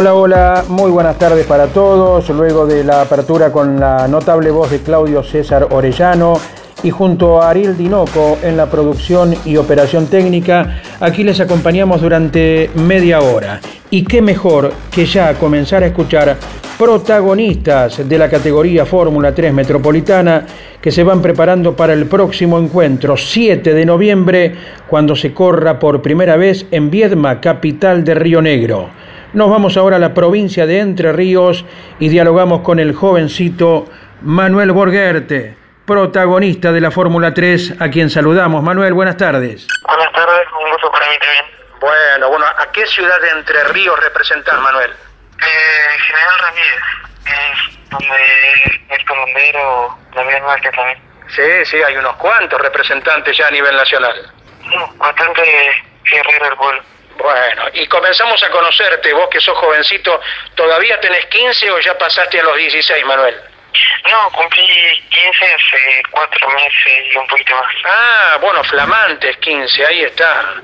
[0.00, 2.28] Hola, hola, muy buenas tardes para todos.
[2.28, 6.34] Luego de la apertura con la notable voz de Claudio César Orellano
[6.84, 12.70] y junto a Ariel Dinoco en la producción y operación técnica, aquí les acompañamos durante
[12.76, 13.58] media hora.
[13.90, 16.36] Y qué mejor que ya comenzar a escuchar
[16.78, 20.46] protagonistas de la categoría Fórmula 3 Metropolitana
[20.80, 24.54] que se van preparando para el próximo encuentro, 7 de noviembre,
[24.88, 28.97] cuando se corra por primera vez en Viedma, capital de Río Negro.
[29.34, 31.64] Nos vamos ahora a la provincia de Entre Ríos
[31.98, 33.86] y dialogamos con el jovencito
[34.22, 35.54] Manuel Borguerte,
[35.86, 38.62] protagonista de la Fórmula 3, a quien saludamos.
[38.62, 39.66] Manuel, buenas tardes.
[39.86, 41.44] Buenas tardes, un gusto para mí también.
[41.78, 44.90] Bueno, bueno, ¿a qué ciudad de Entre Ríos representas, Manuel?
[44.90, 46.82] Eh, General Ramírez,
[47.26, 49.28] es donde
[50.14, 50.98] Damián Márquez también.
[51.28, 54.32] Sí, sí, hay unos cuantos representantes ya a nivel nacional.
[54.64, 55.42] Mm, Bastante
[56.10, 56.82] guerrero el vuelo.
[57.18, 60.20] Bueno, y comenzamos a conocerte, vos que sos jovencito,
[60.54, 63.34] ¿todavía tenés 15 o ya pasaste a los 16, Manuel?
[64.08, 64.64] No, cumplí
[65.10, 67.74] 15 hace cuatro meses y un poquito más.
[67.84, 70.54] Ah, bueno, flamantes 15, ahí está.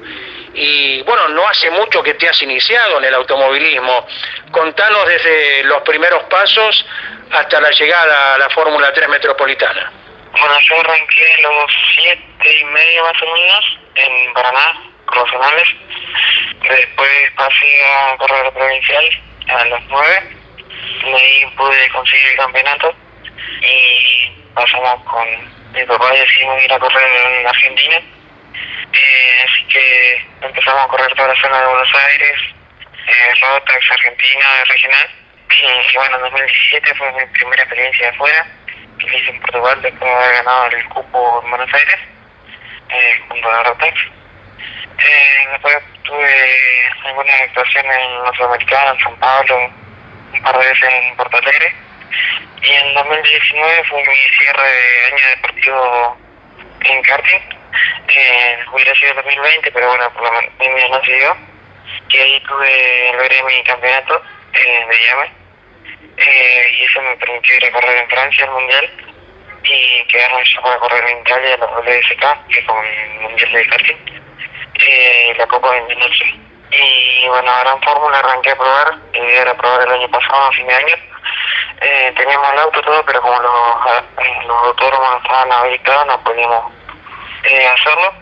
[0.54, 4.06] Y bueno, no hace mucho que te has iniciado en el automovilismo.
[4.52, 6.86] Contanos desde los primeros pasos
[7.32, 9.92] hasta la llegada a la Fórmula 3 Metropolitana.
[10.30, 15.68] Bueno, yo arranqué a los siete y medio más o menos en Paraná, profesionales.
[16.62, 20.36] Después pasé a correr provincial a los nueve.
[21.02, 22.94] De ahí pude conseguir el campeonato
[23.60, 25.26] y pasamos con
[25.72, 27.96] mi papá y decidimos ir a correr en Argentina.
[28.92, 32.38] Eh, así que empezamos a correr toda la zona de Buenos Aires,
[33.06, 35.10] eh, Rotax, Argentina, regional.
[35.54, 38.46] Y bueno, en 2017 fue mi primera experiencia de afuera,
[38.98, 42.00] que hice en Portugal después de haber ganado el cupo en Buenos Aires,
[42.88, 44.00] eh, junto a Rotax.
[45.52, 49.70] Después tuve algunas actuaciones en Norteamericana, en San Pablo,
[50.32, 51.74] un par de veces en Porto Alegre.
[52.62, 56.18] Y en 2019 fue mi cierre de año deportivo
[56.80, 57.40] en karting.
[58.08, 61.36] Eh, hubiera sido 2020, pero bueno, por la pandemia no se dio.
[62.10, 64.22] Y ahí tuve, logré mi campeonato
[64.52, 65.30] eh, de llave.
[66.16, 68.90] Eh, y eso me permitió ir a correr en Francia el mundial
[69.64, 73.66] y quedarme yo para correr en Italia la WSK, que es como el mundial de
[73.66, 73.96] karting,
[74.86, 76.40] eh, la Copa de noche.
[76.70, 80.52] Y bueno, ahora en Fórmula arranqué a probar, idea era probar el año pasado, a
[80.52, 80.96] fin de año.
[81.80, 83.52] Eh, teníamos el auto todo, pero como los,
[84.18, 86.72] eh, los no estaban habilitados, no podíamos
[87.44, 88.12] eh, hacerlo.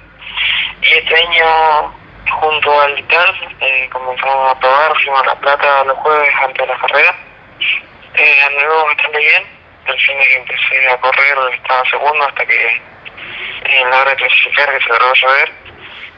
[0.82, 1.94] Y este año,
[2.40, 6.72] junto al ITAL, eh, comenzamos a probar, fuimos a La Plata los jueves antes de
[6.72, 7.14] la carrera.
[8.14, 9.46] Eh, anduvo bastante bien,
[9.86, 12.82] de que empecé a correr estaba segundo hasta que
[13.64, 15.52] en la hora de clasificar que se logró llover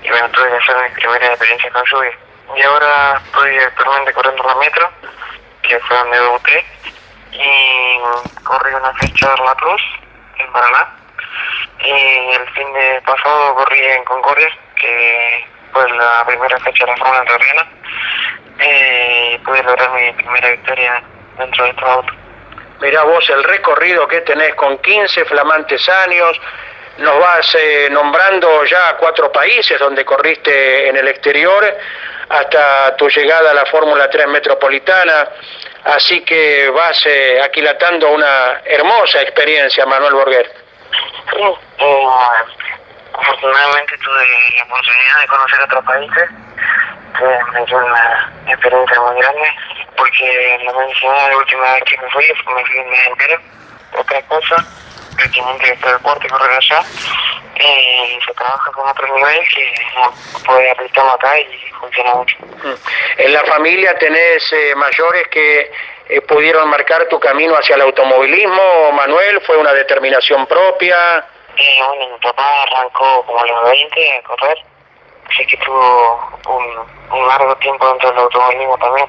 [0.04, 2.12] y bueno, tuve que hacer mi primera experiencia con lluvia.
[2.56, 4.91] Y ahora estoy actualmente corriendo la metro,
[5.62, 6.65] que fue donde debuté,
[7.32, 9.82] y corrí una fecha de La Cruz,
[10.38, 10.94] en Paraná,
[11.81, 16.97] y el fin de pasado corrí en Concordia, que fue la primera fecha de la
[16.98, 17.66] Fórmula Terrena,
[18.59, 21.03] eh, y pude lograr mi primera victoria
[21.38, 22.14] dentro de estos autos.
[22.81, 26.38] Mirá vos el recorrido que tenés con 15 flamantes años,
[26.99, 31.65] nos vas eh, nombrando ya cuatro países donde corriste en el exterior
[32.28, 35.28] hasta tu llegada a la Fórmula 3 Metropolitana,
[35.84, 40.50] así que vas eh, aquilatando una hermosa experiencia, Manuel Borguer.
[41.31, 41.43] Sí,
[41.78, 42.06] eh,
[43.12, 44.26] afortunadamente tuve
[44.56, 46.31] la oportunidad de conocer otros países,
[47.19, 49.52] que dio una experiencia muy grande,
[49.97, 53.40] porque la mencioné la última vez que me fui, me fui en entero,
[53.99, 54.56] otra cosa,
[55.16, 56.82] después del cuarto y correr allá,
[57.56, 59.75] eh, se trabaja con otro nivel que
[60.44, 62.37] puede aplicarlo acá y funciona mucho.
[63.19, 65.70] En la familia tenés eh, mayores que
[66.08, 71.26] eh, pudieron marcar tu camino hacia el automovilismo, Manuel, fue una determinación propia.
[71.56, 74.58] Eh, bueno, mi papá arrancó como a los 20 a correr,
[75.31, 79.06] así que tuvo un, un largo tiempo dentro del automovilismo también.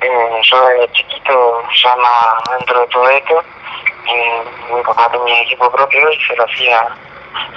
[0.00, 1.96] Eh, yo desde chiquito ya
[2.58, 3.42] dentro de todo esto,
[4.08, 4.44] eh,
[4.74, 6.88] mi papá tenía equipo propio y se lo hacía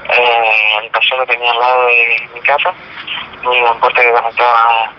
[0.10, 2.74] Eh, el taller lo tenía al lado de mi casa,
[3.42, 4.92] y puerta que conectaba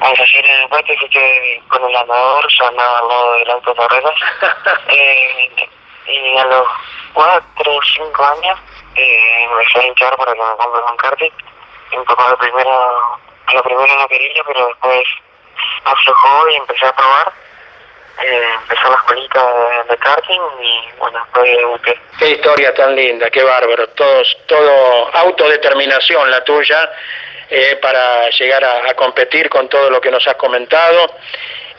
[0.00, 3.50] a serie en el patio, así que con el andador yo andaba al lado del
[3.50, 4.14] auto de ruedas.
[4.88, 5.68] eh,
[6.06, 6.66] y a los
[7.12, 8.58] cuatro o cinco años
[8.94, 11.32] eh, me empecé a hinchar para que me compre un karting.
[11.96, 12.70] Un poco de primero,
[13.46, 15.04] a lo primero no quería, pero después
[15.84, 17.32] aflojó y empecé a probar.
[18.20, 21.94] Eh, empezó la escuelita de, karting y bueno, fue útil.
[22.18, 23.88] Qué historia tan linda, qué bárbaro.
[23.88, 26.90] Todos, todo autodeterminación la tuya
[27.48, 31.16] eh, para llegar a, competir con todo lo que nos has comentado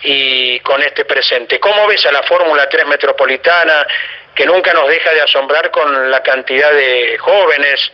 [0.01, 1.59] y con este presente.
[1.59, 3.85] ¿Cómo ves a la Fórmula 3 Metropolitana
[4.35, 7.91] que nunca nos deja de asombrar con la cantidad de jóvenes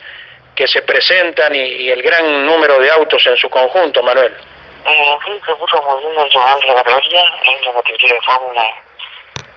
[0.56, 4.33] que se presentan y el gran número de autos en su conjunto, Manuel?
[4.86, 8.22] Eh, sí, se puso muy bien el llamar de la categoría, es la categoría de
[8.22, 8.74] Fórmula,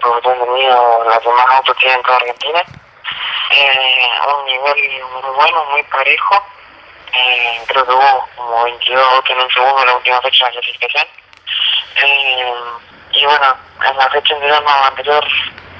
[0.03, 2.63] por tengo tenido las demás autos que en toda Argentina.
[3.51, 4.09] Eh,
[4.39, 6.43] un nivel muy bueno, muy parejo.
[7.13, 10.55] Eh, creo que hubo como 22 autos en un segundo en la última fecha de
[10.55, 11.07] la clasificación.
[11.97, 12.55] Eh,
[13.13, 15.25] y bueno, en la fecha en anterior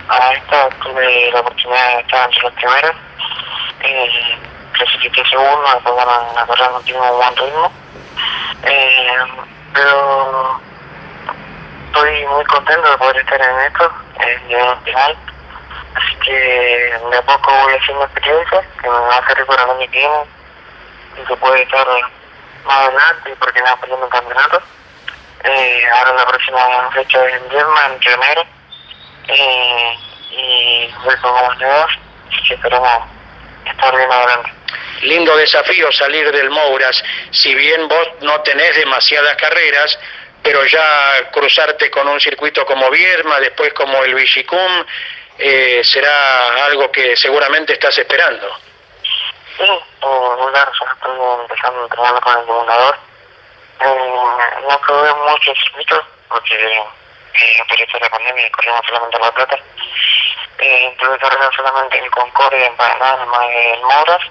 [0.09, 2.97] a esta tuve la oportunidad de estar entre los primeros.
[3.81, 4.39] Eh,
[4.73, 7.82] clasifiqué segundo, después bueno, en la carrera no tuve un buen ritmo.
[8.65, 9.17] Eh,
[9.75, 10.61] pero
[11.87, 15.17] estoy muy contento de poder estar en esto, en el final.
[15.95, 19.71] Así que de a poco voy haciendo experiencia que me va a servir para el
[19.71, 21.87] año y que puede estar
[22.65, 24.63] más adelante porque no perdiendo un campeonato.
[25.45, 28.43] Eh, ahora la próxima fecha es en Yerma, en enero.
[29.29, 29.99] Eh,
[30.31, 31.99] y voy con como dos,
[32.29, 33.03] así que esperemos
[33.67, 34.53] estar bien adelante.
[35.03, 39.99] Lindo desafío salir del Mouras, si bien vos no tenés demasiadas carreras,
[40.43, 44.85] pero ya cruzarte con un circuito como Vierma, después como el Vigicum,
[45.39, 48.49] eh, será algo que seguramente estás esperando.
[49.57, 52.97] Sí, eh, claro, yo estoy empezando a entrenar con el simulador.
[53.81, 59.59] Eh, no probé muchos circuitos porque eh, apareció la pandemia y corrimos solamente La Plata.
[60.59, 63.19] Eh, tuve carrera solamente en Concordia, en Paraná,
[63.51, 64.23] en Mouras.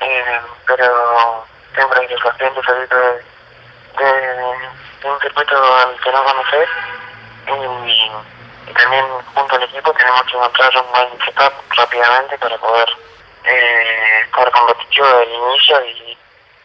[0.00, 4.12] Eh, pero siempre consciente salir de, de,
[5.02, 6.68] de un circuito al que no conoces
[7.46, 9.04] y, y también
[9.34, 12.88] junto al equipo tenemos que encontrar un buen setup rápidamente para poder
[13.44, 16.18] eh, estar competitivo desde el inicio y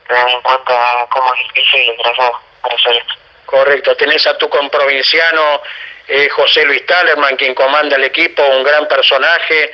[0.08, 3.14] tener en cuenta cómo es el piso y el trazado para hacer esto.
[3.46, 5.62] Correcto, tenés a tu comprovinciano
[6.08, 9.72] eh, José Luis Talerman, quien comanda el equipo, un gran personaje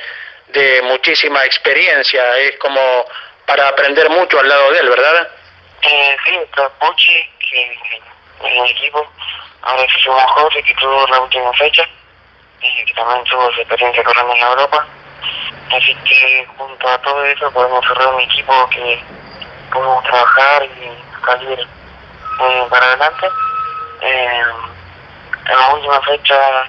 [0.48, 3.06] de muchísima experiencia, es como
[3.46, 5.28] para aprender mucho al lado de él, ¿verdad?
[5.82, 7.78] Eh, sí, está Pucci, que
[8.44, 9.06] en el equipo,
[9.62, 11.88] ahora se sumó José, que tuvo la última fecha,
[12.60, 14.86] y que también tuvo su experiencia corriendo en Europa.
[15.70, 19.02] Así que junto a todo eso podemos cerrar un equipo que
[19.72, 23.28] podemos trabajar y salir eh, para adelante.
[24.02, 24.42] Eh,
[25.46, 26.68] en la última fecha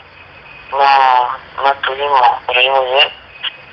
[0.71, 3.13] no, no estuvimos ahí muy bien,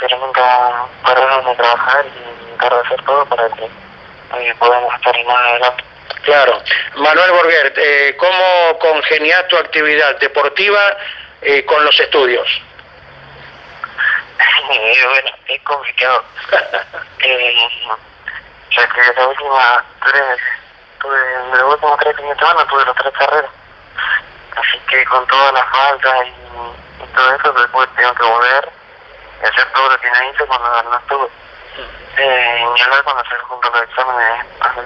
[0.01, 5.25] pero nunca paramos de trabajar y intentar de hacer todo para que eh, podamos estar
[5.27, 5.85] más adelante.
[6.23, 6.63] Claro.
[6.97, 10.97] Manuel Borguer, eh, ¿cómo congenias tu actividad deportiva
[11.43, 12.49] eh, con los estudios?
[14.73, 16.23] Eh, bueno, es complicado.
[17.25, 17.55] eh,
[18.71, 20.41] ya que la última tres,
[21.01, 21.19] tuve,
[21.53, 23.51] los últimos tres fines de semana tuve las tres carreras.
[24.57, 28.80] Así que con todas las faltas y, y todo eso, después tengo que volver
[29.81, 31.29] todo lo que no hice cuando no estuve.
[32.19, 34.85] Eh, ni hablar cuando se juntan los exámenes hacen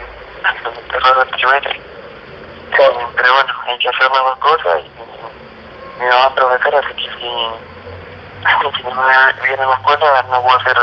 [0.76, 1.72] el terror del trimestre.
[1.72, 7.10] Eh, pero bueno, hay que hacer nuevas cosas y mi mamá es profesora, así que
[7.10, 10.76] si, si no me viene la escuela no puedo hacer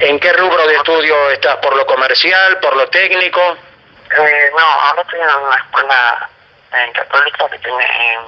[0.00, 1.56] ¿En qué rubro de estudio estás?
[1.58, 3.40] ¿Por lo comercial, por lo técnico?
[3.40, 6.28] Eh, no, ahora estoy en una escuela
[6.72, 8.18] eh, católica que tiene eh,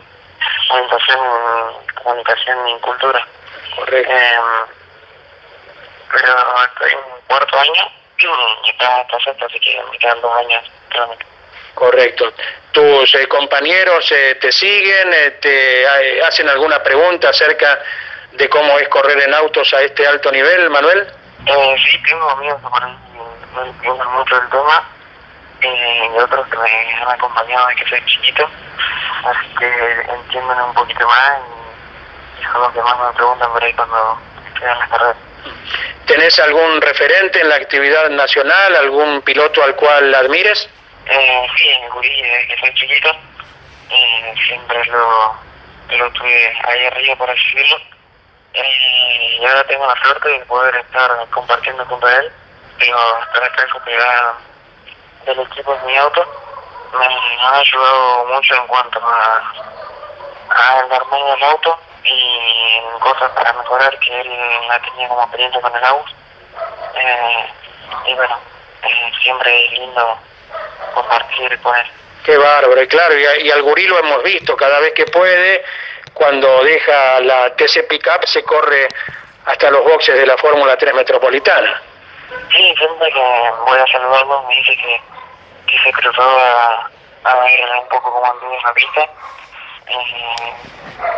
[0.71, 3.27] orientación en comunicación y cultura.
[3.77, 4.13] Correcto.
[4.13, 4.39] Eh,
[6.17, 7.91] pero estoy en cuarto año
[8.65, 11.27] y está sexto, así que me quedan dos años realmente.
[11.75, 12.33] Correcto.
[12.73, 17.79] ¿Tus eh, compañeros eh, te siguen, eh, te eh, hacen alguna pregunta acerca
[18.33, 21.07] de cómo es correr en autos a este alto nivel, Manuel?
[21.47, 22.97] Eh, sí, tengo amigos que por ahí
[23.55, 24.85] no entienden mucho el tema
[25.61, 28.49] y otros que me han acompañado desde que soy chiquito,
[29.25, 31.39] así que entienden un poquito más
[32.41, 35.17] y, son los que más me preguntan por ahí cuando estoy en las carreras.
[36.07, 40.69] ¿Tenés algún referente en la actividad nacional, algún piloto al cual admires?
[41.07, 43.11] Eh, sí, el gurí, desde que soy chiquito,
[43.91, 45.37] eh, siempre lo,
[45.91, 47.81] lo tuve ahí arriba, por así decirlo.
[48.55, 52.33] y ahora tengo la suerte de poder estar compartiendo a él.
[52.79, 56.25] Digo, estar acá en del equipo de mi auto
[56.97, 59.53] me ha ayudado mucho en cuanto a,
[60.51, 61.79] a el armado del auto
[62.15, 64.33] y cosas para mejorar que él
[64.71, 66.13] ha tenido como experiencia con el auto.
[66.95, 67.47] Eh,
[68.07, 68.39] y bueno,
[68.83, 70.19] eh, siempre es lindo
[70.95, 71.87] compartir con él.
[72.25, 75.65] Qué bárbaro, y claro, y, al gurí lo hemos visto cada vez que puede,
[76.13, 78.89] cuando deja la TC Pickup se corre
[79.45, 81.81] hasta los boxes de la Fórmula 3 Metropolitana.
[82.53, 85.01] Sí, siempre que voy a saludarlo me dice que,
[85.69, 86.91] que se cruzó a,
[87.25, 89.09] a ver un poco cómo anduvo en la pista
[89.89, 90.53] eh,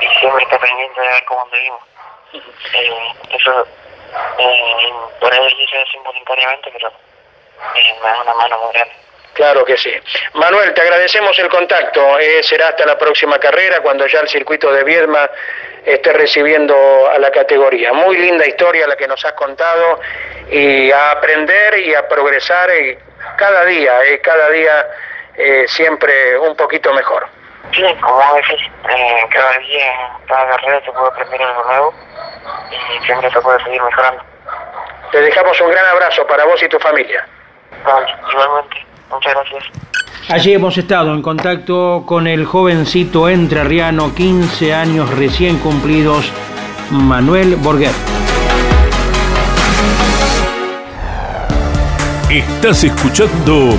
[0.00, 1.80] y siempre está pendiente de ver cómo anduvimos.
[2.32, 3.66] Eh, eso
[4.38, 8.94] eh, por ahí dice involuntariamente, pero eh, me da una mano muy grande.
[9.34, 9.92] Claro que sí.
[10.34, 12.18] Manuel, te agradecemos el contacto.
[12.18, 15.30] Eh, será hasta la próxima carrera, cuando ya el circuito de Viedma
[15.84, 17.92] esté recibiendo a la categoría.
[17.92, 20.00] Muy linda historia la que nos has contado
[20.50, 22.98] y a aprender y a progresar eh,
[23.36, 24.88] cada día, eh, cada día
[25.36, 27.28] eh, siempre un poquito mejor.
[27.72, 31.94] Sí, como decís, eh, cada día, cada carrera se puede aprender algo nuevo
[32.70, 34.22] y siempre se puede seguir mejorando.
[35.12, 37.26] Te dejamos un gran abrazo para vos y tu familia.
[37.84, 38.86] Vale, igualmente.
[39.10, 39.64] Muchas gracias.
[40.28, 46.30] Allí hemos estado en contacto con el jovencito entrerriano, 15 años recién cumplidos,
[46.90, 47.92] Manuel Borguer.
[52.30, 53.70] Estás escuchando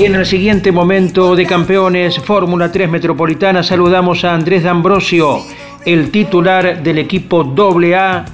[0.00, 5.44] Y en el siguiente momento de campeones Fórmula 3 Metropolitana saludamos a Andrés D'Ambrosio,
[5.84, 8.24] el titular del equipo AA.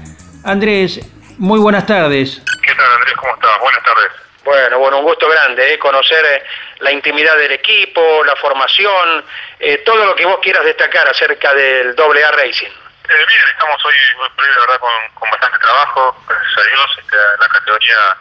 [0.44, 1.00] Andrés,
[1.38, 2.40] muy buenas tardes.
[2.62, 3.14] ¿Qué tal Andrés?
[3.16, 3.58] ¿Cómo estás?
[3.58, 4.12] Buenas tardes.
[4.44, 5.78] Bueno, bueno, un gusto grande, ¿eh?
[5.80, 6.44] conocer eh,
[6.78, 9.25] la intimidad del equipo, la formación,
[9.58, 12.70] eh, todo lo que vos quieras destacar acerca del AA Racing.
[12.70, 16.62] Eh, bien, estamos hoy, hoy por hoy, la verdad, con, con bastante trabajo, gracias a
[16.62, 16.99] Dios.
[17.00, 18.16] Este, la categoría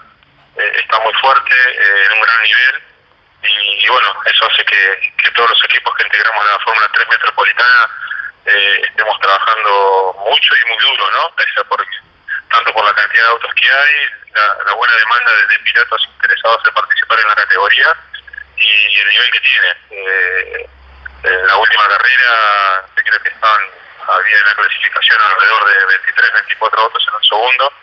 [0.57, 2.84] eh, está muy fuerte, eh, en un gran nivel.
[3.47, 7.89] Y, bueno, eso hace que, todos los equipos que integramos la Fórmula 3 Metropolitana
[8.45, 11.43] eh, estemos trabajando mucho y muy duro, ¿no?
[11.43, 11.97] Eso porque,
[12.49, 13.93] tanto por la cantidad de autos que hay,
[14.33, 17.95] la, buena demanda de, pilotos interesados en participar en la categoría
[18.57, 19.77] y el nivel que tiene.
[19.91, 20.69] Eh,
[21.23, 23.61] en la última carrera, creo que estaban,
[24.07, 27.73] había en la clasificación alrededor de 23, 24 autos en el segundo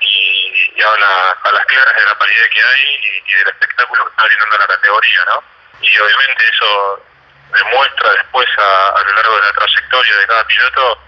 [0.00, 4.10] y, y habla a las claras de la paridad que hay y, del espectáculo que
[4.10, 5.44] está brindando la categoría, ¿no?
[5.80, 7.02] Y obviamente eso
[7.52, 11.00] demuestra después a, a lo largo de la trayectoria de cada piloto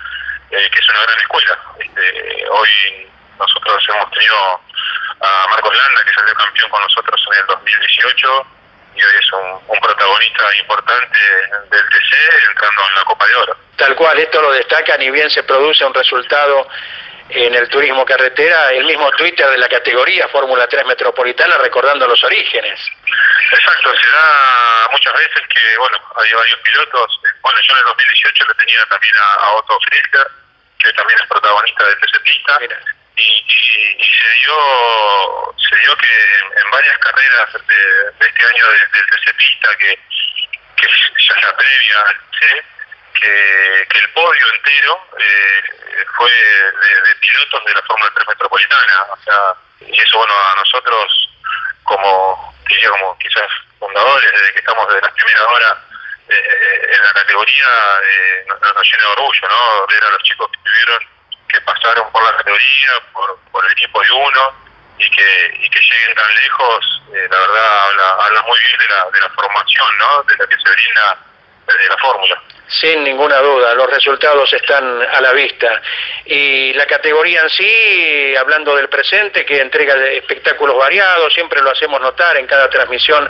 [0.50, 1.59] eh, que es una gran escuela.
[1.78, 4.61] Este, hoy nosotros hemos tenido
[5.21, 8.47] a Marcos Landa, que salió campeón con nosotros en el 2018,
[8.95, 11.18] y hoy es un, un protagonista importante
[11.71, 13.57] del TC entrando en la Copa de Oro.
[13.76, 16.66] Tal cual, esto lo destaca, ni bien se produce un resultado
[17.30, 22.23] en el turismo carretera, el mismo Twitter de la categoría Fórmula 3 Metropolitana recordando los
[22.25, 22.80] orígenes.
[23.52, 27.20] Exacto, se da muchas veces que, bueno, hay varios pilotos.
[27.42, 30.26] Bueno, yo en el 2018 le tenía también a, Otto Frisker,
[30.78, 32.58] que también es protagonista de este pista.
[33.16, 39.35] Y, y, se dio se dio que en, varias carreras de, este año del de,
[39.35, 39.99] pista, que,
[40.76, 42.04] que ya es la previa
[43.20, 49.06] que, que el podio entero eh, fue de, pilotos de la Fórmula 3 Metropolitana.
[49.10, 51.28] O sea, y eso, bueno, a nosotros
[51.88, 53.48] como diría como quizás
[53.78, 55.78] fundadores, desde que estamos desde la primera hora
[56.28, 57.66] eh, en la categoría,
[58.04, 59.87] eh, nos, llena de orgullo, ¿no?
[59.87, 61.08] Ver a los chicos que tuvieron,
[61.48, 64.52] que pasaron por la categoría, por, por el equipo de uno,
[64.98, 68.88] y que, y que lleguen tan lejos, eh, la verdad habla, habla muy bien de
[68.88, 70.22] la, de la formación, ¿no?
[70.25, 71.18] De la que se brinda
[71.66, 72.42] desde la fórmula.
[72.68, 75.80] Sin ninguna duda, los resultados están a la vista.
[76.26, 81.98] Y la categoría en sí, hablando del presente, que entrega espectáculos variados, siempre lo hacemos
[82.00, 83.28] notar en cada transmisión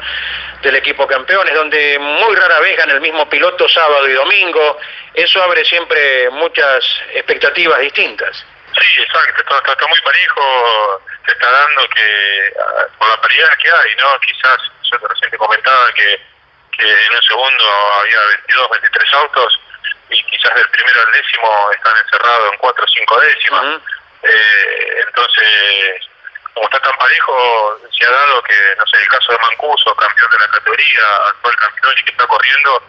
[0.61, 4.79] del equipo campeones, donde muy rara vez gana el mismo piloto sábado y domingo.
[5.15, 8.45] Eso abre siempre muchas expectativas distintas.
[8.75, 13.91] Sí, exacto, está, muy parejo, se está dando que, ah, por la paridad que hay,
[13.99, 14.19] ¿no?
[14.21, 14.59] Quizás,
[14.91, 16.21] yo recién te comentaba que
[16.79, 17.65] en un segundo
[18.01, 19.61] había 22, 23 autos
[20.11, 23.81] y quizás del primero al décimo están encerrados en 4 o 5 décimas.
[24.23, 26.09] eh, entonces,
[26.55, 30.31] como está tan parejo, se ha dado que, no sé, el caso de Mancuso, campeón
[30.31, 32.83] de la categoría, actual campeón y que está corriendo,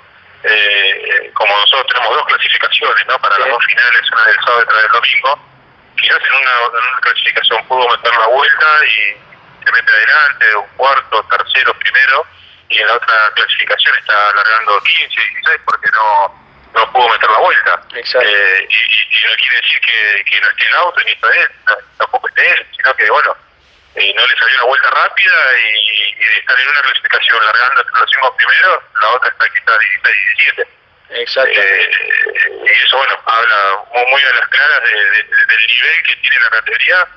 [0.43, 3.19] eh, como nosotros tenemos dos clasificaciones, ¿no?
[3.19, 5.39] Para las dos finales, una del sábado y otra del domingo,
[5.99, 10.67] quizás en una, en una clasificación pudo meter la vuelta y se mete adelante, un
[10.77, 12.25] cuarto, tercero, primero,
[12.69, 16.39] y en la otra clasificación está alargando 15, 16 porque no
[16.73, 17.81] no pudo meter la vuelta.
[17.93, 21.49] Eh, y, no quiere decir que, que no esté el auto ni está él,
[21.97, 23.35] tampoco esté él, sino que bueno,
[23.95, 27.99] eh, no le salió una vuelta rápida y, y estar en una clasificación largando entre
[27.99, 30.79] los cinco primeros, la otra está quizás 16, 17.
[31.09, 31.59] Exacto.
[31.59, 31.91] Eh,
[32.65, 37.07] y eso, bueno, habla muy, a las claras de, del nivel que tiene la categoría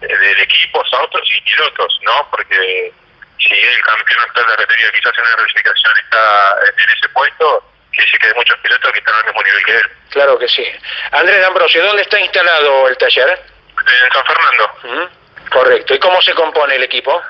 [0.00, 2.28] eh, de equipos, autos y pilotos, ¿no?
[2.30, 2.92] Porque
[3.38, 7.70] si el campeón actual de la categoría quizás en una clasificación está en ese puesto,
[7.90, 9.90] quiere decir que hay muchos pilotos que están al mismo nivel que él.
[10.10, 10.66] Claro que sí.
[11.12, 13.42] Andrés D'Ambrosio, ¿dónde está instalado el taller?
[13.78, 15.14] En San Fernando.
[15.50, 15.94] Correcto.
[15.94, 17.22] ¿Y cómo se compone el equipo?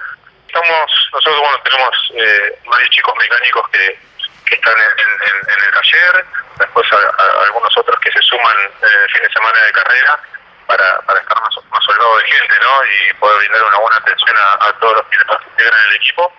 [0.47, 3.99] Estamos, nosotros bueno, tenemos eh, varios chicos mecánicos que,
[4.47, 6.25] que están en, el taller,
[6.59, 6.87] después
[7.47, 10.21] algunos otros que se suman el fin de semana de carrera
[10.67, 12.85] para, para estar más, más holgado de gente, ¿no?
[12.85, 16.33] Y poder brindar una buena atención a, todos los pilotos que integran el equipo.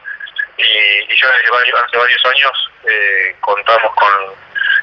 [0.57, 4.35] Y, ya desde varios, hace varios años eh, contamos con,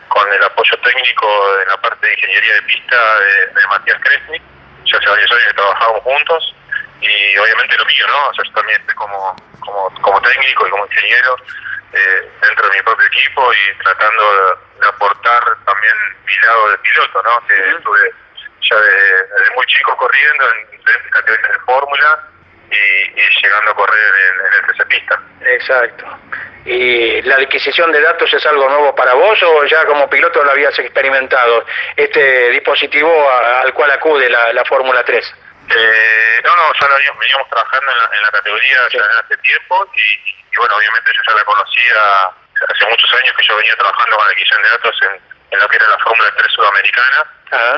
[0.09, 4.41] con el apoyo técnico en la parte de ingeniería de pista de, Matías Cresni.
[4.85, 6.55] Ya hace varios años que trabajamos juntos
[7.01, 8.29] y obviamente lo mío, ¿no?
[8.29, 11.37] O sea, yo también estoy como, como, como técnico y como ingeniero
[11.93, 15.95] eh, dentro de mi propio equipo y tratando de, aportar también
[16.27, 17.47] mi lado de piloto, ¿no?
[17.47, 18.15] Que estuve
[18.69, 22.29] ya desde, muy chico corriendo en diferentes categorías de fórmula
[22.71, 25.23] y, llegando a correr en, el TC Pista.
[25.45, 26.07] Exacto.
[26.65, 30.53] ¿Y la adquisición de datos es algo nuevo para vos o ya como piloto lo
[30.53, 35.35] habías experimentado, este dispositivo al cual acude la, la Fórmula 3?
[35.71, 40.57] Eh, no, no, ya lo habíamos, veníamos trabajando en la, categoría ya hace tiempo y,
[40.57, 42.31] bueno, obviamente yo ya la conocía
[42.69, 45.69] hace muchos años que yo venía trabajando con la adquisición de datos en, en lo
[45.69, 47.27] que era la Fórmula 3 sudamericana,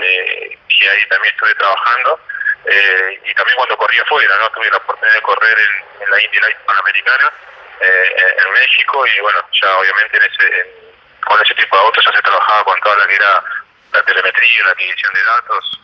[0.03, 2.21] eh, y ahí también estuve trabajando.
[2.67, 4.51] Eh, y también cuando corría afuera, ¿no?
[4.51, 5.59] Tuve la oportunidad de correr
[6.01, 7.33] en, la Indy Light Panamericana
[7.81, 12.13] eh, en México y bueno, ya obviamente en ese, con ese tipo de autos ya
[12.13, 13.45] se trabajaba con toda la que era
[13.93, 15.81] la telemetría, la adquisición de datos,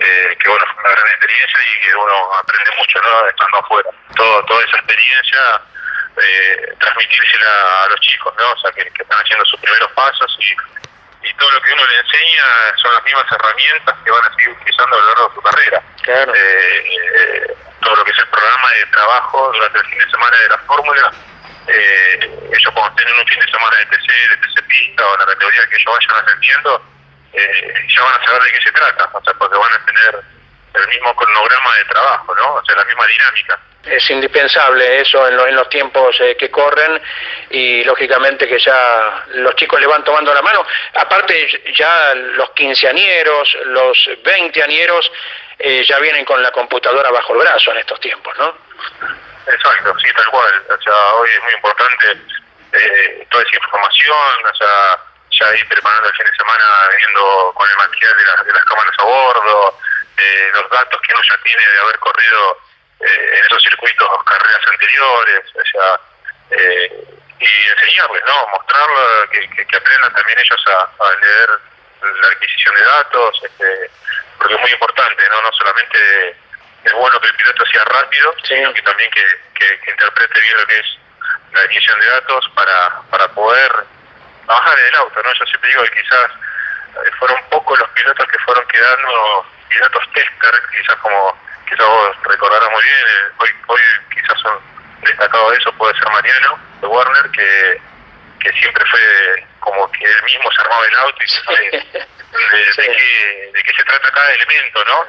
[0.00, 3.28] eh, que bueno, fue una gran experiencia y que uno aprende mucho, ¿no?
[3.28, 3.90] Estando afuera.
[4.16, 5.60] Todo, toda esa experiencia
[6.16, 8.52] eh, transmitírsela a los chicos, ¿no?
[8.52, 10.56] O sea, que, que están haciendo sus primeros pasos y
[11.24, 12.44] y todo lo que uno le enseña
[12.76, 15.82] son las mismas herramientas que van a seguir utilizando a lo largo de su carrera.
[16.02, 16.34] Claro.
[16.34, 20.36] Eh, eh, todo lo que es el programa de trabajo durante el fin de semana
[20.36, 21.12] de la fórmula,
[21.66, 22.18] eh,
[22.52, 25.66] ellos cuando tienen un fin de semana de TC, de TC pista o la categoría
[25.68, 26.82] que ellos vayan ascendiendo,
[27.32, 30.24] eh, ya van a saber de qué se trata, o sea, porque van a tener
[30.74, 32.54] el mismo cronograma de trabajo, ¿no?
[32.54, 37.00] O sea, la misma dinámica es indispensable eso en, en los tiempos eh, que corren
[37.50, 40.66] y lógicamente que ya los chicos le van tomando la mano.
[40.94, 45.12] Aparte ya los quinceañeros, los veinteañeros
[45.58, 48.56] eh, ya vienen con la computadora bajo el brazo en estos tiempos, ¿no?
[49.46, 50.64] Exacto, sí, tal cual.
[50.70, 52.06] O sea, hoy es muy importante
[52.72, 54.98] eh, toda esa información, o sea,
[55.30, 56.64] ya ir preparando el fin de semana,
[56.96, 59.78] viendo con el material de, de las cámaras a bordo,
[60.16, 62.58] eh, los datos que uno ya tiene de haber corrido
[63.00, 66.00] eh, en esos circuitos carreras anteriores, o sea,
[66.50, 67.04] eh,
[67.40, 68.46] y enseñarles, ¿no?
[68.48, 71.50] Mostrarlo, que, que, aprendan también ellos a, leer
[72.00, 73.90] la adquisición de datos, este,
[74.38, 75.42] porque es muy importante, ¿no?
[75.42, 76.36] No solamente
[76.84, 79.24] es bueno que el piloto sea rápido, sino que también que,
[79.54, 80.98] que, interprete bien lo que es
[81.52, 83.72] la adquisición de datos para, para poder
[84.46, 85.32] bajar el auto, ¿no?
[85.32, 86.30] Yo siempre digo que quizás
[87.04, 91.36] eh, fueron pocos los pilotos que fueron quedando pilotos tester, quizás como
[91.68, 93.80] quizás vos recordarás muy bien, eh, hoy, hoy
[94.14, 94.58] quizás son
[95.02, 97.80] destacado de eso puede ser Mariano de Warner, que,
[98.40, 101.82] que siempre fue como que él mismo se armaba el auto y sabe de,
[102.76, 105.06] qué, de qué se trata cada elemento, ¿no?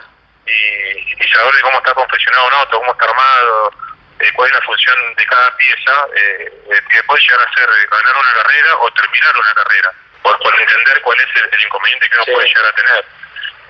[0.47, 3.71] Y, y saber de cómo está confeccionado un auto, cómo está armado,
[4.19, 7.67] eh, cuál es la función de cada pieza, eh, eh que puede llegar a ser
[7.91, 12.15] ganar una carrera o terminar una carrera, por, por entender cuál es el, inconveniente que
[12.15, 13.05] uno puede llegar a tener.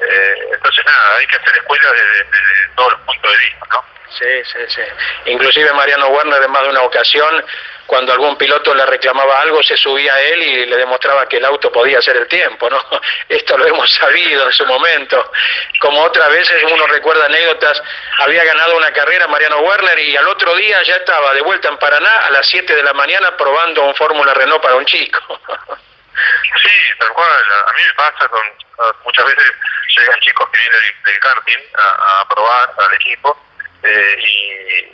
[0.02, 3.96] Eh, entonces, nada, hay que hacer escuela desde, desde todos los puntos de vista, ¿no?
[4.18, 4.82] Sí, sí, sí.
[5.26, 7.44] Inclusive Mariano Werner en más de una ocasión,
[7.86, 11.46] cuando algún piloto le reclamaba algo, se subía a él y le demostraba que el
[11.46, 12.82] auto podía hacer el tiempo, ¿no?
[13.30, 15.32] Esto lo hemos sabido en su momento.
[15.82, 17.82] Como otras veces uno recuerda anécdotas,
[18.20, 21.78] había ganado una carrera Mariano Werner y al otro día ya estaba de vuelta en
[21.78, 25.20] Paraná a las 7 de la mañana probando un Fórmula Renault para un chico.
[26.16, 27.44] Sí, tal cual.
[27.68, 28.42] A mí me pasa con
[29.04, 29.52] muchas veces
[30.02, 33.38] llegan chicos que vienen del, karting a, a probar al equipo
[33.86, 34.18] eh,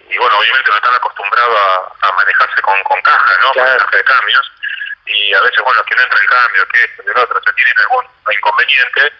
[0.09, 1.57] y, bueno, obviamente no están acostumbrados
[2.01, 3.53] a, manejarse con, con caja, ¿no?
[3.53, 4.51] Con caja de cambios.
[5.05, 7.53] Y a veces, bueno, que no entra el cambio, que esto, que el otro, se
[7.53, 9.13] tienen algún inconveniente.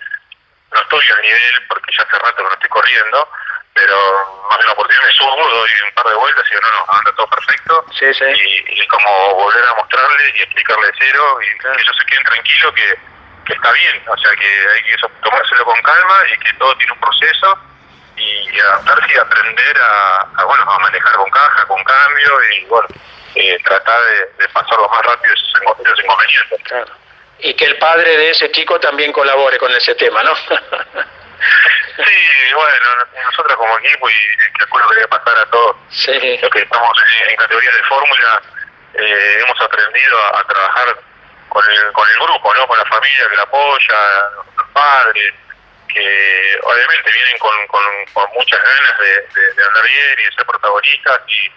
[0.73, 3.29] No estoy al nivel porque ya hace rato que no estoy corriendo,
[3.73, 6.85] pero más de una oportunidad me subo, doy un par de vueltas y digo, no,
[6.85, 7.85] no, anda todo perfecto.
[7.97, 8.25] Sí, sí.
[8.75, 12.73] Y, como volver a mostrarle y explicarle de cero y que ellos se queden tranquilos
[12.73, 12.99] que,
[13.51, 16.93] que está bien, o sea, que hay que tomárselo con calma y que todo tiene
[16.93, 17.59] un proceso
[18.15, 22.87] y adaptarse y aprender a, bueno a manejar con caja, con cambio y bueno
[23.35, 23.99] eh, tratar
[24.37, 25.53] de, pasar lo más rápido esos,
[25.85, 26.61] esos inconvenientes.
[26.63, 26.91] Claro.
[27.39, 30.35] Y que el padre de ese chico también colabore con ese tema, ¿no?
[30.35, 30.53] sí,
[32.53, 32.85] bueno,
[33.25, 34.13] nosotros como equipo y
[34.59, 36.39] calculo que debe pasar a todos sí.
[36.41, 38.41] los que estamos en, categoría de fórmula,
[38.93, 41.10] eh, hemos aprendido a, trabajar
[41.51, 42.65] con el, con el grupo, ¿no?
[42.65, 43.99] Con la familia que la apoya,
[44.57, 45.33] los padres,
[45.93, 47.81] que obviamente vienen con, con,
[48.33, 51.51] muchas ganas de, de, andar bien y de ser protagonistas y,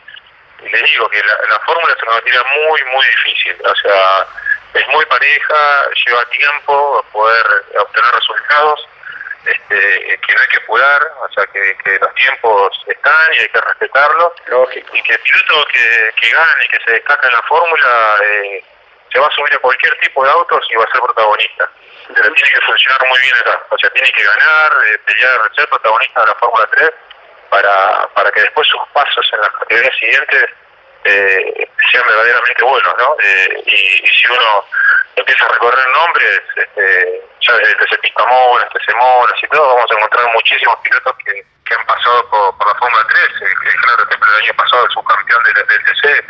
[0.64, 4.26] les digo que la, la fórmula se nos tira muy, muy difícil, o sea,
[4.72, 7.46] es muy pareja, lleva tiempo poder
[7.78, 8.88] obtener resultados,
[9.44, 13.48] este, que no hay que apurar, o sea, que, que los tiempos están y hay
[13.48, 14.32] que respetarlos,
[14.74, 18.64] y que el piloto que, que gane y que se destaca en la fórmula eh,
[19.14, 21.70] se va a subir a cualquier tipo de autos y va a ser protagonista
[22.12, 23.62] pero tiene que funcionar muy bien acá.
[23.70, 26.90] O sea, tiene que ganar, eh, pelear, ser protagonista de la Fórmula 3
[27.48, 30.44] para, para que después sus pasos en las categorías siguientes
[31.04, 33.16] eh, sean verdaderamente buenos, ¿no?
[33.22, 34.64] Eh, y, si uno
[35.16, 39.94] empieza a recorrer nombres, este, ya desde ese Pistamón, hasta Semonas y todo, vamos a
[39.94, 43.22] encontrar muchísimos pilotos que, que han pasado por, la Fórmula 3.
[43.40, 46.24] El, el claro del año pasado, el subcampeón del, del TC,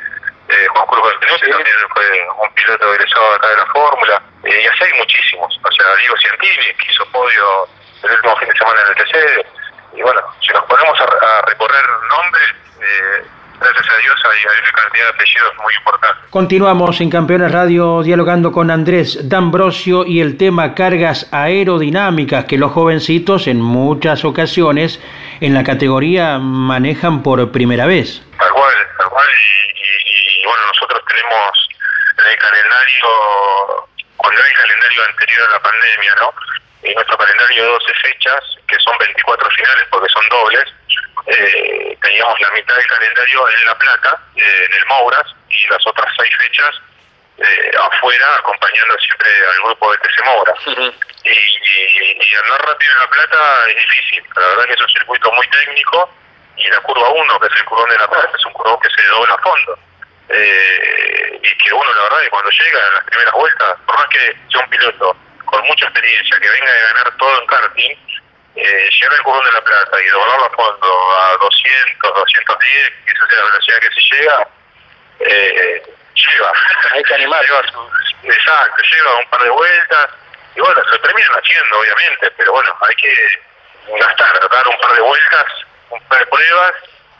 [0.48, 2.04] eh, Juan Cruz Beltrán, también fue
[2.42, 5.60] un piloto egresado acá de la Fórmula, eh, y así hay muchísimos.
[5.62, 7.68] O sea, Diego Ciantini, que hizo podio
[8.02, 9.46] el último fin de semana en el TC,
[9.96, 13.26] y bueno, si nos ponemos a, recorrer nombres, eh,
[13.60, 16.20] gracias a Dios hay, hay, una cantidad de apellidos muy importante.
[16.30, 22.72] Continuamos en Campeones Radio dialogando con Andrés D'Ambrosio y el tema cargas aerodinámicas que los
[22.72, 25.00] jovencitos en muchas ocasiones
[25.40, 28.22] en la categoría manejan por primera vez.
[28.38, 29.26] Tal cual, tal cual,
[29.74, 29.83] y
[31.14, 31.68] tenemos
[32.18, 36.34] en el calendario, cuando era el calendario anterior a la pandemia, ¿no?
[36.82, 40.64] En nuestro calendario de 12 fechas, que son 24 finales porque son dobles,
[41.26, 45.86] eh, teníamos la mitad del calendario en La Plata, eh, en el Mouras, y las
[45.86, 46.80] otras seis fechas
[47.38, 50.58] eh, afuera, acompañando siempre al grupo de TC Mouras.
[50.66, 55.32] y, y, andar rápido en La Plata es difícil, la verdad que es un circuito
[55.32, 56.10] muy técnico,
[56.56, 58.90] y la curva 1, que es el curvón de La Plata, es un curvón que
[58.90, 59.78] se dobla a fondo
[60.28, 64.08] eh, y que uno la verdad que cuando llega en las primeras vueltas, por más
[64.08, 67.96] que sea un piloto con mucha experiencia, que venga de ganar todo en karting,
[68.56, 73.12] eh, llegar al Curón de la Plata y doblarlo a fondo a 200, 210, que
[73.12, 74.48] esa sea la velocidad que se llega,
[75.20, 75.82] eh,
[76.14, 76.52] lleva.
[76.92, 77.44] Hay que animar.
[78.22, 80.10] exacto, lleva un par de vueltas,
[80.56, 83.14] y bueno, lo terminan haciendo obviamente, pero bueno, hay que
[83.98, 85.46] gastar, dar un par de vueltas,
[85.90, 86.72] un par de pruebas,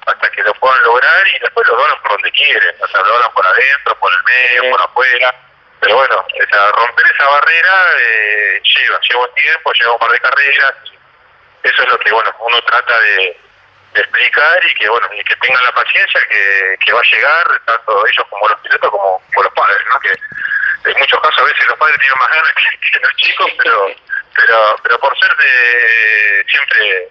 [0.06, 3.08] hasta que lo puedan lograr y después lo donan por donde quieren, o sea, lo
[3.08, 5.34] donan por adentro, por el medio, por afuera.
[5.80, 10.20] Pero bueno, o sea, romper esa barrera eh, lleva, lleva tiempo, lleva un par de
[10.20, 10.74] carreras.
[11.62, 13.36] Eso es lo que, bueno, uno trata de,
[13.94, 18.06] explicar y que bueno y que tengan la paciencia que, que va a llegar tanto
[18.06, 21.78] ellos como los pilotos como, los padres no que en muchos casos a veces los
[21.78, 22.52] padres tienen más ganas
[22.92, 23.86] que, los chicos pero
[24.34, 27.08] pero pero por ser de siempre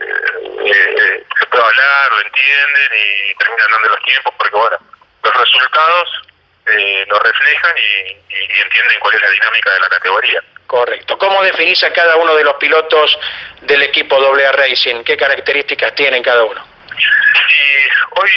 [0.00, 4.76] eh, eh, se puede hablar lo entienden y terminan dando los tiempos porque bueno
[5.22, 6.22] los resultados
[6.66, 11.18] eh, lo reflejan y, y entienden cuál es la dinámica de la categoría Correcto.
[11.18, 13.18] ¿Cómo definís a cada uno de los pilotos
[13.62, 15.02] del equipo AA Racing?
[15.02, 16.64] ¿Qué características tienen cada uno?
[16.96, 18.30] Y hoy,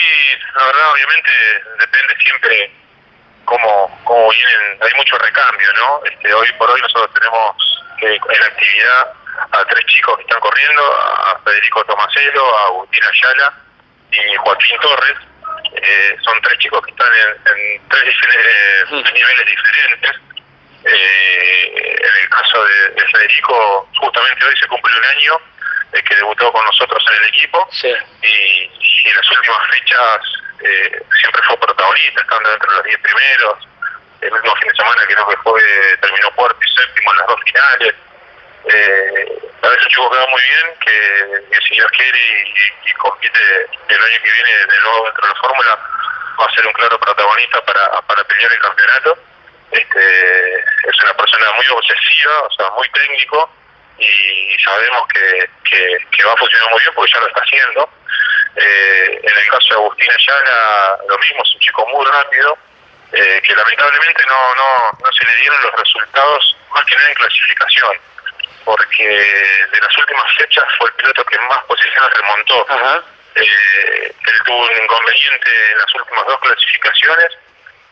[0.55, 1.29] la verdad, obviamente
[1.79, 2.71] depende siempre
[3.45, 4.79] cómo, cómo vienen.
[4.81, 6.01] Hay mucho recambio, ¿no?
[6.05, 9.13] Este, hoy por hoy nosotros tenemos eh, en actividad
[9.51, 13.53] a tres chicos que están corriendo, a Federico Tomaselo, a Agustín Ayala
[14.15, 15.17] y Joaquín Torres.
[15.75, 20.21] Eh, son tres chicos que están en, tres diferentes, niveles diferentes
[20.85, 25.33] eh, en el caso de, Federico, justamente hoy se cumple un año
[25.93, 27.69] eh, que debutó con nosotros en el equipo
[28.21, 30.19] y, en las últimas fechas
[30.63, 33.67] eh, siempre fue protagonista, estando entre los 10 primeros.
[34.21, 35.61] El último fin de semana creo que fue
[36.01, 37.95] terminó cuarto y séptimo en las dos finales.
[38.73, 42.19] Eh, a veces un chico queda muy bien, que, si Dios quiere
[42.85, 43.39] y, compite
[43.89, 45.79] el año que viene de nuevo dentro de la fórmula,
[46.39, 49.17] va a ser un claro protagonista para, para pelear el campeonato
[49.73, 53.49] este, es una persona muy obsesiva, o sea, muy técnico
[53.97, 57.89] y sabemos que, que, va a funcionar muy bien porque ya lo está haciendo.
[58.55, 62.57] Eh, en el caso de Agustín Ayala, lo mismo, es un chico muy rápido,
[63.13, 67.15] eh, que lamentablemente no, no, no se le dieron los resultados, más que nada en
[67.15, 67.97] clasificación,
[68.65, 72.67] porque de las últimas fechas fue el piloto que más posiciones remontó.
[73.35, 77.37] Eh, él tuvo un inconveniente en las últimas dos clasificaciones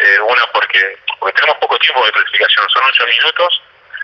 [0.01, 3.61] eh, una porque, porque tenemos poco tiempo de clasificación, son ocho minutos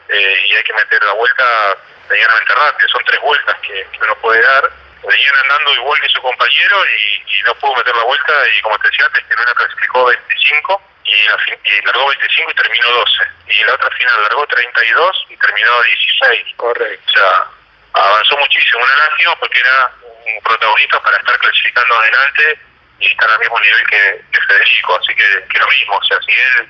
[0.10, 1.78] eh, y hay que meter la vuelta
[2.08, 4.72] medianamente rápido, son tres vueltas que, uno puede dar.
[5.08, 8.90] Venían andando igual que su compañero y, no pudo meter la vuelta y como te
[8.90, 13.12] decía antes, que una clasificó 25 y, la, y largó 25 y terminó 12.
[13.48, 15.82] Y la otra final largó 32 y terminó
[16.20, 16.54] 16.
[16.56, 17.04] Correcto.
[17.08, 17.48] O sea,
[17.94, 19.92] avanzó muchísimo, una lástima porque era
[20.26, 22.60] un protagonista para estar clasificando adelante
[23.00, 26.32] y estar al mismo nivel que, Federico, así que, que, lo mismo, o sea, si
[26.32, 26.70] él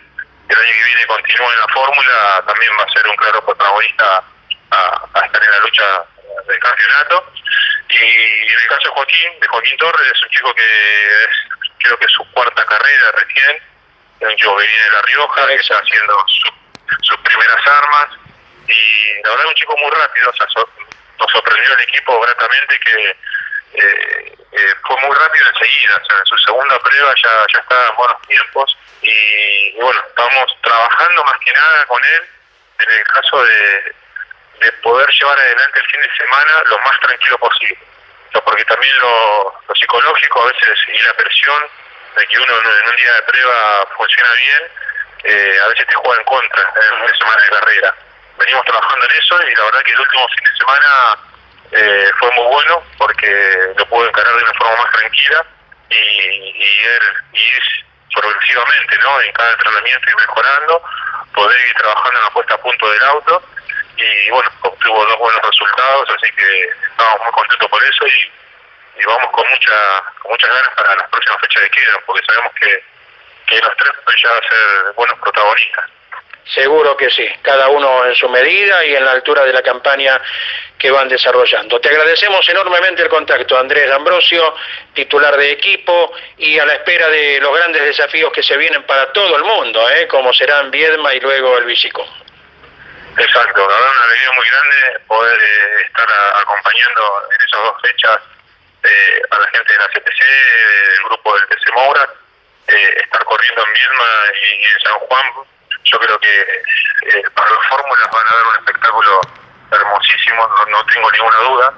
[0.49, 4.23] el año que viene continúa en la fórmula, también va a ser un claro protagonista
[4.71, 6.03] a, estar en la lucha
[6.47, 7.31] del campeonato.
[7.89, 11.29] Y en el caso de Joaquín, de Joaquín Torres, es un chico que es,
[11.79, 13.57] creo que es su cuarta carrera recién,
[14.19, 16.25] es un chico que viene de La Rioja, que está haciendo
[17.01, 18.09] sus primeras armas,
[18.67, 20.47] y la verdad es un chico muy rápido, o sea,
[21.19, 23.17] nos sorprendió el equipo gratamente que
[23.73, 27.87] eh, eh, fue muy rápido enseguida, o sea, en su segunda prueba ya, ya estaba
[27.87, 32.29] en buenos tiempos y, bueno, estamos trabajando más que nada con él
[32.79, 33.95] en el caso de,
[34.61, 37.79] de poder llevar adelante el fin de semana lo más tranquilo posible,
[38.43, 41.63] porque también lo, psicológico a veces y la presión
[42.15, 44.71] de que uno en un día de prueba funciona bien,
[45.23, 47.95] eh, a veces te juega en contra en el fin de semana de carrera.
[48.37, 51.17] Venimos trabajando en eso y la verdad que el último fin de semana
[51.71, 55.45] eh, fue muy bueno porque lo pude encarar de una forma más tranquila
[55.89, 56.63] y, y,
[57.33, 57.61] ir,
[58.13, 59.21] progresivamente ¿no?
[59.21, 60.83] en cada entrenamiento y mejorando,
[61.33, 63.43] poder ir trabajando en la puesta a punto del auto
[63.97, 68.31] y bueno, obtuvo dos buenos resultados, así que estamos muy contentos por eso y,
[69.05, 72.83] vamos con mucha con muchas ganas para las próximas fechas de quedan, porque sabemos que,
[73.45, 75.96] que los tres ya ser buenos protagonistas.
[76.53, 80.19] Seguro que sí, cada uno en su medida y en la altura de la campaña
[80.77, 81.79] que van desarrollando.
[81.81, 84.55] Te agradecemos enormemente el contacto, Andrés Ambrosio,
[84.93, 89.11] titular de equipo, y a la espera de los grandes desafíos que se vienen para
[89.11, 90.07] todo el mundo, ¿eh?
[90.07, 92.07] como serán Viedma y luego el Bicico.
[93.17, 96.07] Exacto, la verdad una alegría muy grande poder eh, estar
[96.39, 98.19] acompañando en esas dos fechas
[98.83, 102.09] eh, a la gente de la CTC, del grupo del TC Moura,
[102.67, 105.25] eh, estar corriendo en Viedma y en San Juan
[105.91, 109.21] yo creo que eh, para las fórmulas van a dar un espectáculo
[109.71, 111.73] hermosísimo, no, tengo ninguna duda.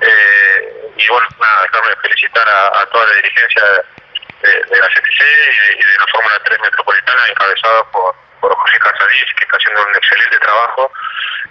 [0.00, 3.62] Eh, y bueno, nada, dejarme felicitar a, toda la dirigencia
[4.42, 9.44] de, la CTC y de, la Fórmula 3 Metropolitana, encabezada por, por José Casadís, que
[9.44, 10.92] está haciendo un excelente trabajo.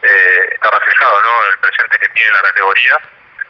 [0.04, 1.52] Eh, está reflejado ¿no?
[1.52, 3.00] el presente que tiene la categoría.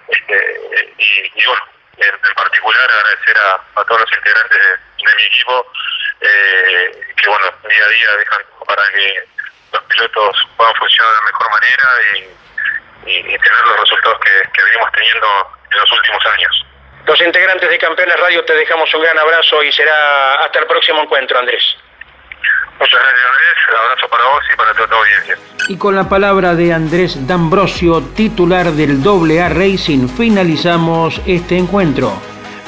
[0.08, 1.64] Este, y, bueno,
[1.98, 4.60] en, particular agradecer a, todos los integrantes
[4.98, 5.72] de mi equipo
[6.22, 9.24] eh, que bueno, día a día dejan para que
[9.74, 12.44] los pilotos puedan funcionar de mejor manera y,
[13.06, 16.66] tener los resultados que venimos teniendo en los últimos años.
[17.06, 21.02] Los integrantes de Campeones Radio te dejamos un gran abrazo y será hasta el próximo
[21.02, 21.76] encuentro, Andrés.
[22.80, 25.38] Muchas gracias Andrés, abrazo para vos y para toda tu audiencia.
[25.70, 32.12] Y con la palabra de Andrés D'Ambrosio, titular del AA Racing, finalizamos este encuentro.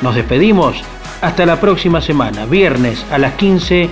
[0.02, 0.82] Nos despedimos
[1.22, 3.90] hasta la próxima semana, viernes a las 15,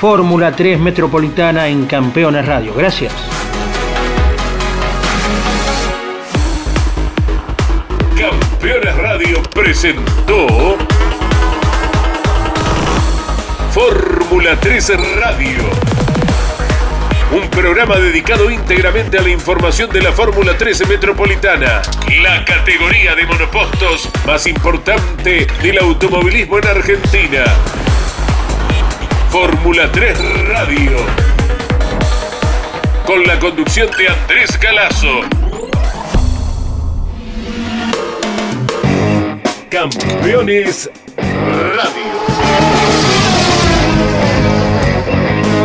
[0.00, 2.74] Fórmula 3 Metropolitana en Campeones Radio.
[2.74, 3.12] Gracias.
[8.18, 10.76] Campeones Radio presentó
[13.70, 15.58] Fórmula 3 Radio.
[17.32, 21.80] Un programa dedicado íntegramente a la información de la Fórmula 13 Metropolitana,
[22.22, 27.44] la categoría de monopostos más importante del automovilismo en Argentina.
[29.30, 30.18] Fórmula 3
[30.48, 30.92] Radio.
[33.06, 35.22] Con la conducción de Andrés Calazo.
[39.70, 40.90] Campeones